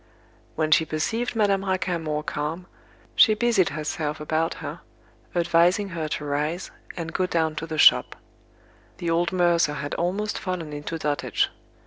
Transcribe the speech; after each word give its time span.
When 0.55 0.71
she 0.71 0.83
perceived 0.83 1.35
Madame 1.35 1.63
Raquin 1.63 2.01
more 2.03 2.23
calm, 2.23 2.65
she 3.15 3.35
busied 3.35 3.69
herself 3.69 4.19
about 4.19 4.55
her, 4.55 4.79
advising 5.35 5.89
her 5.89 6.07
to 6.07 6.25
rise, 6.25 6.71
and 6.97 7.13
go 7.13 7.27
down 7.27 7.55
to 7.57 7.67
the 7.67 7.77
shop. 7.77 8.15
The 8.97 9.11
old 9.11 9.31
mercer 9.31 9.73
had 9.75 9.93
almost 9.93 10.39
fallen 10.39 10.73
into 10.73 10.97
dotage. 10.97 11.51